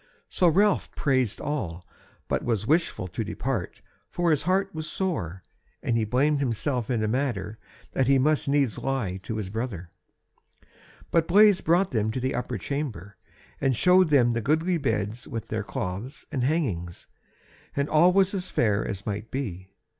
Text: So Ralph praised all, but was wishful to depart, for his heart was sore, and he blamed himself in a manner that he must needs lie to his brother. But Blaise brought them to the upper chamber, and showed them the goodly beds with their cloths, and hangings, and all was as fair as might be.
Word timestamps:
So 0.29 0.47
Ralph 0.47 0.89
praised 0.95 1.39
all, 1.39 1.85
but 2.27 2.43
was 2.43 2.65
wishful 2.65 3.07
to 3.09 3.23
depart, 3.23 3.81
for 4.09 4.31
his 4.31 4.41
heart 4.41 4.73
was 4.73 4.89
sore, 4.89 5.43
and 5.83 5.95
he 5.95 6.05
blamed 6.05 6.39
himself 6.39 6.89
in 6.89 7.03
a 7.03 7.07
manner 7.07 7.59
that 7.91 8.07
he 8.07 8.17
must 8.17 8.49
needs 8.49 8.79
lie 8.79 9.17
to 9.21 9.35
his 9.37 9.51
brother. 9.51 9.91
But 11.11 11.27
Blaise 11.27 11.61
brought 11.61 11.91
them 11.91 12.09
to 12.13 12.19
the 12.19 12.33
upper 12.33 12.57
chamber, 12.57 13.15
and 13.61 13.75
showed 13.75 14.09
them 14.09 14.33
the 14.33 14.41
goodly 14.41 14.79
beds 14.79 15.27
with 15.27 15.49
their 15.49 15.63
cloths, 15.63 16.25
and 16.31 16.43
hangings, 16.43 17.05
and 17.75 17.87
all 17.87 18.11
was 18.11 18.33
as 18.33 18.49
fair 18.49 18.83
as 18.83 19.05
might 19.05 19.29
be. 19.29 19.69